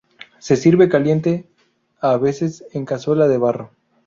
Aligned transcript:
Se 0.39 0.55
sirve 0.55 0.89
caliente, 0.89 1.47
a 1.99 2.17
veces 2.17 2.65
en 2.73 2.85
cazuela 2.85 3.27
de 3.27 3.37
barro. 3.37 3.69